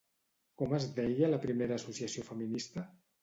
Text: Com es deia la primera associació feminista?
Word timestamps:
Com 0.61 0.71
es 0.77 0.87
deia 0.99 1.29
la 1.33 1.39
primera 1.45 1.77
associació 1.81 2.25
feminista? 2.31 2.87